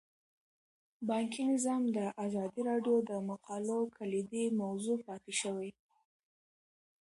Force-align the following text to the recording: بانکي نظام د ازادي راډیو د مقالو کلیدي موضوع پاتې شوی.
بانکي 1.09 1.41
نظام 1.53 1.83
د 1.97 1.99
ازادي 2.25 2.61
راډیو 2.69 2.97
د 3.09 3.11
مقالو 3.29 3.79
کلیدي 3.97 4.45
موضوع 4.61 4.97
پاتې 5.07 5.33
شوی. 5.41 5.69